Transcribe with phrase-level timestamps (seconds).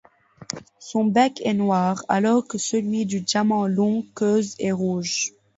[0.79, 5.31] Son bec est noir alors que celui du Diamant longue queue est rouge.